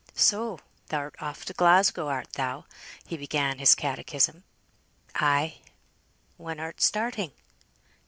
[0.15, 2.65] "So thou'rt off to Glasgow, art thou?"
[3.05, 4.43] he began his catechism.
[5.13, 5.59] "Ay."
[6.37, 7.33] "When art starting?"